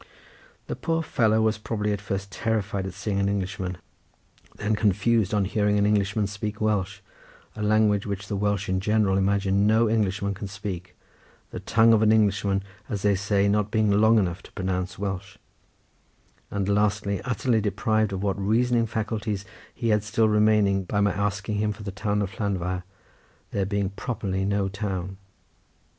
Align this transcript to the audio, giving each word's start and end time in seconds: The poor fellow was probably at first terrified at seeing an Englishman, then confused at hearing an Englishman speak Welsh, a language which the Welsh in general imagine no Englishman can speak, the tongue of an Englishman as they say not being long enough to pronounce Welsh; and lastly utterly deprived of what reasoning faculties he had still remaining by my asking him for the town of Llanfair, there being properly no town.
The 0.65 0.75
poor 0.75 1.03
fellow 1.03 1.41
was 1.43 1.59
probably 1.59 1.93
at 1.93 2.01
first 2.01 2.31
terrified 2.31 2.87
at 2.87 2.95
seeing 2.95 3.19
an 3.19 3.29
Englishman, 3.29 3.77
then 4.55 4.75
confused 4.75 5.31
at 5.31 5.45
hearing 5.45 5.77
an 5.77 5.85
Englishman 5.85 6.25
speak 6.25 6.59
Welsh, 6.59 7.01
a 7.55 7.61
language 7.61 8.07
which 8.07 8.27
the 8.27 8.35
Welsh 8.35 8.67
in 8.67 8.79
general 8.79 9.15
imagine 9.15 9.67
no 9.67 9.87
Englishman 9.87 10.33
can 10.33 10.47
speak, 10.47 10.95
the 11.51 11.59
tongue 11.59 11.93
of 11.93 12.01
an 12.01 12.11
Englishman 12.11 12.63
as 12.89 13.03
they 13.03 13.13
say 13.13 13.47
not 13.47 13.69
being 13.69 13.91
long 13.91 14.17
enough 14.17 14.41
to 14.41 14.51
pronounce 14.53 14.97
Welsh; 14.97 15.37
and 16.49 16.67
lastly 16.67 17.21
utterly 17.21 17.61
deprived 17.61 18.11
of 18.11 18.23
what 18.23 18.39
reasoning 18.41 18.87
faculties 18.87 19.45
he 19.71 19.89
had 19.89 20.03
still 20.03 20.27
remaining 20.27 20.83
by 20.83 20.99
my 20.99 21.11
asking 21.13 21.57
him 21.57 21.71
for 21.73 21.83
the 21.83 21.91
town 21.91 22.23
of 22.23 22.31
Llanfair, 22.39 22.81
there 23.51 23.67
being 23.67 23.91
properly 23.91 24.45
no 24.45 24.67
town. 24.67 25.17